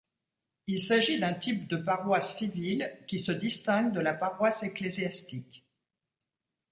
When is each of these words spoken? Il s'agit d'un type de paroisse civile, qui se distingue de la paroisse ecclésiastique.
Il 0.65 0.81
s'agit 0.81 1.19
d'un 1.19 1.35
type 1.35 1.67
de 1.67 1.77
paroisse 1.77 2.35
civile, 2.35 2.91
qui 3.07 3.19
se 3.19 3.31
distingue 3.31 3.93
de 3.93 3.99
la 3.99 4.15
paroisse 4.15 4.63
ecclésiastique. 4.63 5.63